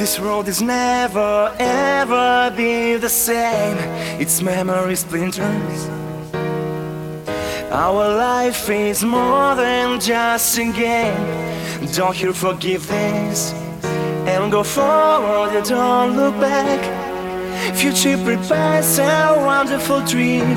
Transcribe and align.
This 0.00 0.18
world 0.18 0.48
is 0.48 0.62
never 0.62 1.54
ever 1.58 2.50
be 2.56 2.96
the 2.96 3.10
same. 3.10 3.76
Its 4.18 4.40
memory 4.40 4.96
splinters. 4.96 5.90
Our 7.70 8.08
life 8.16 8.70
is 8.70 9.04
more 9.04 9.54
than 9.54 10.00
just 10.00 10.56
a 10.56 10.72
game. 10.72 11.92
Don't 11.92 12.18
you 12.18 12.32
forgive 12.32 12.88
this 12.88 13.52
and 14.24 14.50
go 14.50 14.62
forward 14.62 15.54
and 15.54 15.68
don't 15.68 16.16
look 16.16 16.34
back. 16.40 16.80
Future 17.76 18.16
prepares 18.24 18.98
a 18.98 19.34
wonderful 19.36 20.00
dream. 20.06 20.56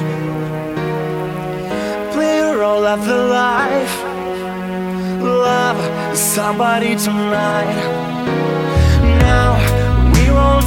Play 2.14 2.40
a 2.40 2.58
role 2.58 2.86
of 2.86 3.06
the 3.06 3.22
life. 3.42 3.96
Love 5.22 6.18
somebody 6.18 6.96
tonight. 6.96 8.13
Now 9.04 9.50
we 10.14 10.24
won't 10.32 10.64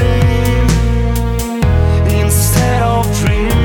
it 0.00 0.70
instead 2.22 2.82
of 2.82 3.06
dreaming. 3.18 3.59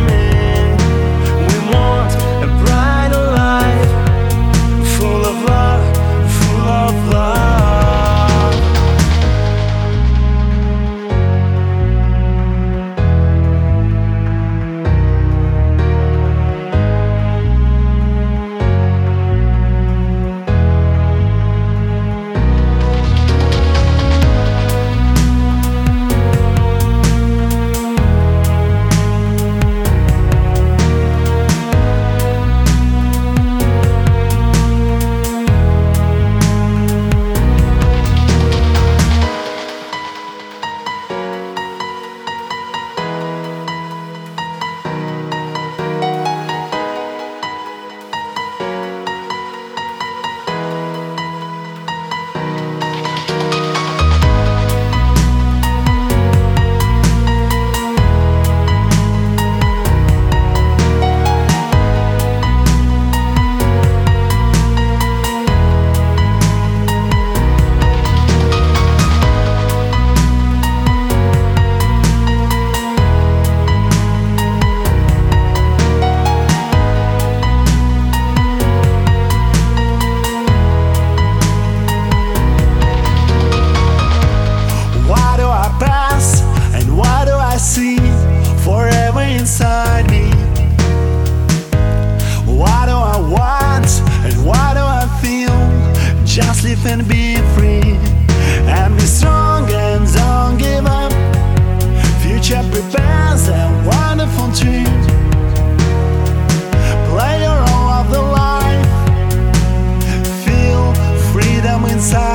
Inside. 112.05 112.34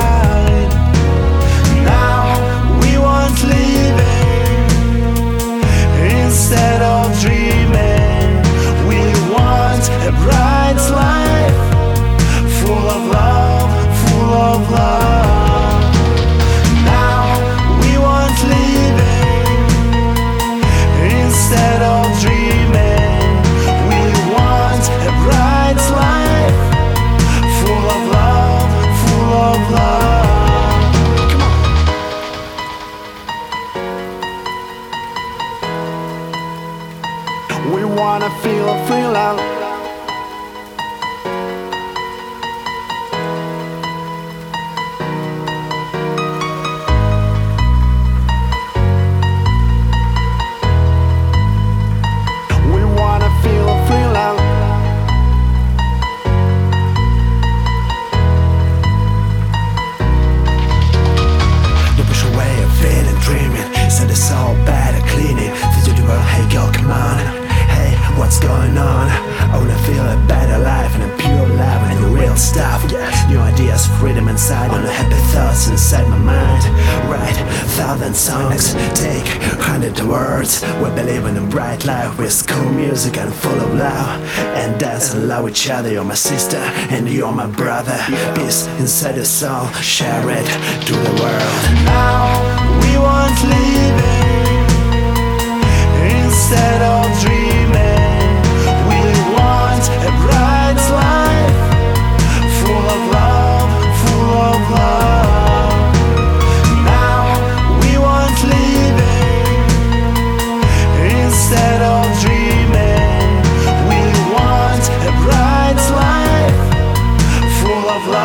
We 37.68 37.84
wanna 37.84 38.30
feel 38.42 38.74
free 38.86 39.06
love. 39.06 39.69
Stuff. 72.40 72.82
New 73.28 73.38
ideas, 73.38 73.86
freedom 73.98 74.28
inside. 74.28 74.70
Wanna 74.70 74.90
happy 74.90 75.20
thoughts 75.32 75.68
inside 75.68 76.08
my 76.08 76.18
mind. 76.18 76.64
Write 77.08 77.36
thousand 77.76 78.14
songs, 78.16 78.72
take 78.94 79.26
hundred 79.60 79.98
words. 80.00 80.62
We 80.82 80.88
believe 80.90 81.24
in 81.26 81.36
a 81.36 81.46
bright 81.46 81.84
life 81.84 82.18
with 82.18 82.46
cool 82.48 82.70
music 82.72 83.18
and 83.18 83.32
full 83.32 83.60
of 83.60 83.74
love. 83.74 84.20
And 84.56 84.80
dance 84.80 85.12
and 85.12 85.28
love 85.28 85.48
each 85.48 85.68
other. 85.68 85.90
You're 85.92 86.04
my 86.04 86.14
sister 86.14 86.62
and 86.94 87.08
you're 87.08 87.32
my 87.32 87.46
brother. 87.46 87.98
Peace 88.34 88.66
inside 88.78 89.16
your 89.16 89.24
soul, 89.26 89.66
share 89.82 90.28
it 90.30 90.46
to 90.86 90.92
the 90.92 91.12
world. 91.20 91.84
Now 91.84 92.39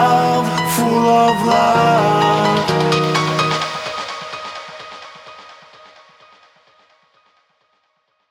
love, 0.06 0.48
full 0.76 1.08
of 1.10 1.48
love. 1.48 1.75